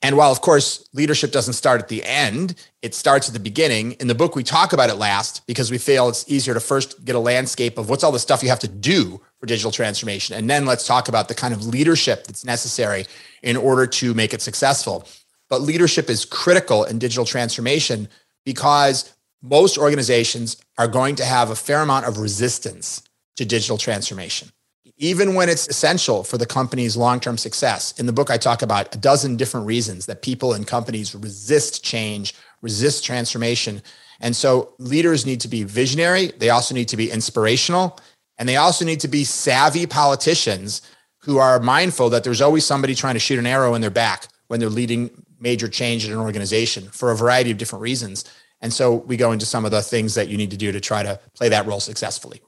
[0.00, 3.92] And while, of course, leadership doesn't start at the end, it starts at the beginning.
[3.92, 7.04] In the book, we talk about it last because we feel it's easier to first
[7.04, 10.34] get a landscape of what's all the stuff you have to do for digital transformation.
[10.34, 13.04] And then let's talk about the kind of leadership that's necessary
[13.42, 15.06] in order to make it successful.
[15.48, 18.08] But leadership is critical in digital transformation
[18.44, 23.02] because most organizations are going to have a fair amount of resistance
[23.36, 24.48] to digital transformation,
[24.96, 27.92] even when it's essential for the company's long term success.
[27.98, 31.84] In the book, I talk about a dozen different reasons that people and companies resist
[31.84, 33.82] change, resist transformation.
[34.20, 38.00] And so leaders need to be visionary, they also need to be inspirational,
[38.38, 40.82] and they also need to be savvy politicians
[41.18, 44.28] who are mindful that there's always somebody trying to shoot an arrow in their back
[44.46, 45.10] when they're leading
[45.40, 48.24] major change in an organization for a variety of different reasons.
[48.60, 50.80] And so we go into some of the things that you need to do to
[50.80, 52.40] try to play that role successfully.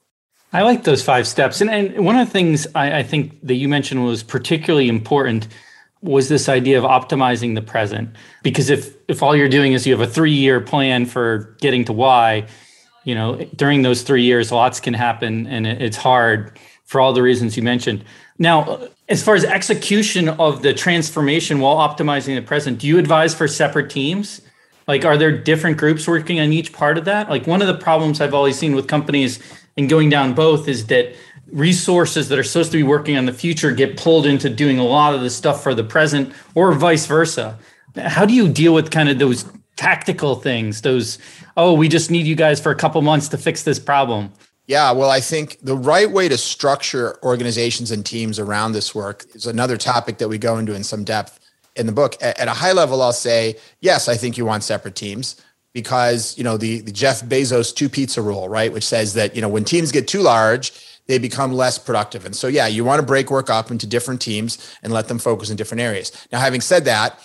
[0.53, 1.61] I like those five steps.
[1.61, 5.49] And, and one of the things I, I think that you mentioned was particularly important
[6.01, 8.11] was this idea of optimizing the present.
[8.43, 11.85] Because if if all you're doing is you have a three year plan for getting
[11.87, 12.47] to Y,
[13.05, 17.23] you know, during those three years, lots can happen and it's hard for all the
[17.23, 18.05] reasons you mentioned.
[18.39, 23.35] Now, as far as execution of the transformation while optimizing the present, do you advise
[23.35, 24.41] for separate teams?
[24.87, 27.29] Like, are there different groups working on each part of that?
[27.29, 29.41] Like, one of the problems I've always seen with companies
[29.77, 31.15] and going down both is that
[31.51, 34.85] resources that are supposed to be working on the future get pulled into doing a
[34.85, 37.59] lot of the stuff for the present or vice versa.
[37.97, 41.19] How do you deal with kind of those tactical things, those,
[41.57, 44.33] oh, we just need you guys for a couple months to fix this problem?
[44.69, 49.25] Yeah, well, I think the right way to structure organizations and teams around this work
[49.35, 51.41] is another topic that we go into in some depth
[51.75, 52.17] in the book.
[52.21, 55.41] At a high level, I'll say, yes, I think you want separate teams
[55.73, 59.41] because, you know, the, the Jeff Bezos two pizza rule, right, which says that, you
[59.41, 62.27] know, when teams get too large, they become less productive.
[62.27, 65.19] And so, yeah, you want to break work up into different teams and let them
[65.19, 66.13] focus in different areas.
[66.31, 67.19] Now, having said that,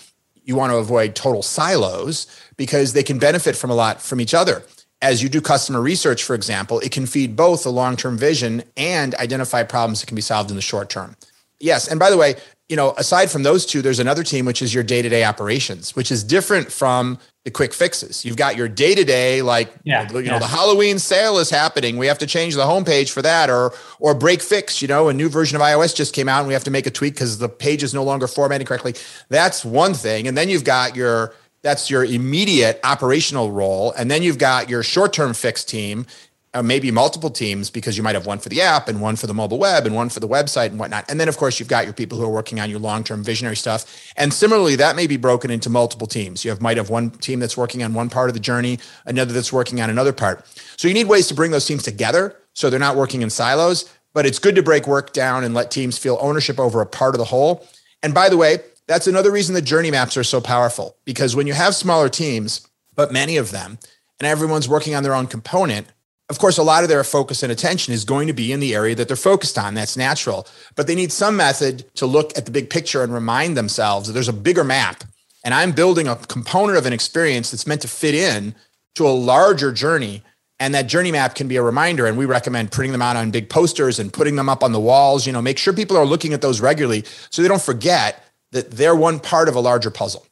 [0.46, 2.26] you want to avoid total silos
[2.56, 4.64] because they can benefit from a lot from each other
[5.04, 8.64] as you do customer research, for example, it can feed both a long term vision
[8.78, 11.16] and identify problems that can be solved in the short term.
[11.60, 11.88] Yes.
[11.88, 12.36] And by the way,
[12.70, 15.26] you know, aside from those two, there's another team, which is your day to day
[15.26, 18.24] operations, which is different from the quick fixes.
[18.24, 20.40] You've got your day to day, like, yeah, you know, yeah.
[20.40, 21.98] the Halloween sale is happening.
[21.98, 25.14] We have to change the homepage for that or, or break fix, you know, a
[25.14, 27.38] new version of iOS just came out and we have to make a tweak because
[27.38, 28.96] the page is no longer formatted correctly.
[29.28, 30.28] That's one thing.
[30.28, 31.34] And then you've got your,
[31.64, 33.94] that's your immediate operational role.
[33.98, 36.06] And then you've got your short term fix team,
[36.54, 39.28] uh, maybe multiple teams, because you might have one for the app and one for
[39.28, 41.10] the mobile web and one for the website and whatnot.
[41.10, 43.24] And then, of course, you've got your people who are working on your long term
[43.24, 44.12] visionary stuff.
[44.18, 46.44] And similarly, that may be broken into multiple teams.
[46.44, 49.34] You have, might have one team that's working on one part of the journey, another
[49.34, 50.46] that's working on another part.
[50.78, 53.90] So you need ways to bring those teams together so they're not working in silos.
[54.14, 57.16] But it's good to break work down and let teams feel ownership over a part
[57.16, 57.66] of the whole.
[58.04, 61.48] And by the way, that's another reason the journey maps are so powerful because when
[61.48, 63.80] you have smaller teams, but many of them,
[64.20, 65.88] and everyone's working on their own component,
[66.30, 68.74] of course, a lot of their focus and attention is going to be in the
[68.74, 69.74] area that they're focused on.
[69.74, 70.48] That's natural.
[70.76, 74.14] But they need some method to look at the big picture and remind themselves that
[74.14, 75.04] there's a bigger map.
[75.44, 78.56] And I'm building a component of an experience that's meant to fit in
[78.96, 80.24] to a larger journey.
[80.60, 82.06] And that journey map can be a reminder.
[82.06, 84.80] And we recommend printing them out on big posters and putting them up on the
[84.80, 85.28] walls.
[85.28, 88.23] You know, make sure people are looking at those regularly so they don't forget
[88.54, 90.26] that they're one part of a larger puzzle.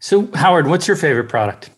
[0.00, 1.70] So, Howard, what's your favorite product?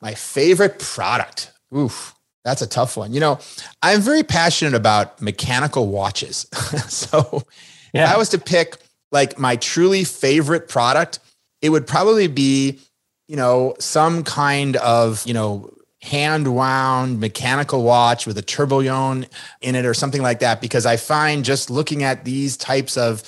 [0.00, 1.52] My favorite product.
[1.76, 3.12] Oof, that's a tough one.
[3.12, 3.38] You know,
[3.82, 6.46] I'm very passionate about mechanical watches.
[6.88, 7.42] so,
[7.92, 8.04] yeah.
[8.04, 8.76] if I was to pick
[9.10, 11.18] like my truly favorite product,
[11.60, 12.80] it would probably be,
[13.28, 19.26] you know, some kind of, you know, hand wound mechanical watch with a tourbillon
[19.60, 23.22] in it or something like that because I find just looking at these types of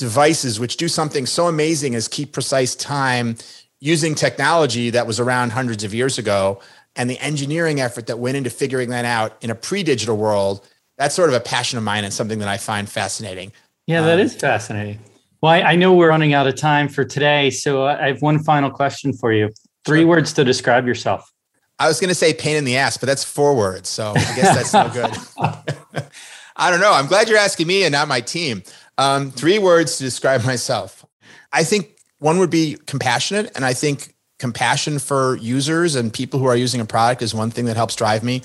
[0.00, 3.36] devices which do something so amazing as keep precise time
[3.80, 6.58] using technology that was around hundreds of years ago
[6.96, 11.14] and the engineering effort that went into figuring that out in a pre-digital world that's
[11.14, 13.52] sort of a passion of mine and something that i find fascinating.
[13.86, 14.98] Yeah that um, is fascinating.
[15.42, 18.38] Well I, I, know we're running out of time for today so i have one
[18.42, 19.50] final question for you.
[19.84, 20.08] Three sure.
[20.08, 21.30] words to describe yourself.
[21.78, 24.34] I was going to say pain in the ass but that's four words so i
[24.34, 26.06] guess that's no good.
[26.56, 26.92] I don't know.
[26.92, 28.62] I'm glad you're asking me and not my team
[29.00, 31.04] um, three words to describe myself.
[31.52, 33.50] I think one would be compassionate.
[33.56, 37.50] And I think compassion for users and people who are using a product is one
[37.50, 38.42] thing that helps drive me.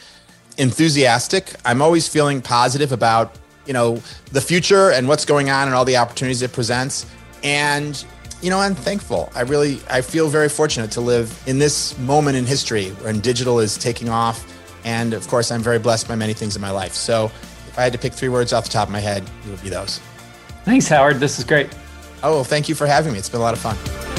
[0.58, 1.54] Enthusiastic.
[1.66, 4.02] I'm always feeling positive about, you know,
[4.32, 7.06] the future and what's going on and all the opportunities it presents.
[7.44, 8.04] And,
[8.42, 9.30] you know, I'm thankful.
[9.36, 13.60] I really, I feel very fortunate to live in this moment in history when digital
[13.60, 14.52] is taking off.
[14.86, 16.94] And of course, I'm very blessed by many things in my life.
[16.94, 17.26] So
[17.68, 19.62] if I had to pick three words off the top of my head, it would
[19.62, 20.00] be those.
[20.66, 21.20] Thanks, Howard.
[21.20, 21.70] This is great.
[22.24, 23.20] Oh, well, thank you for having me.
[23.20, 24.15] It's been a lot of fun.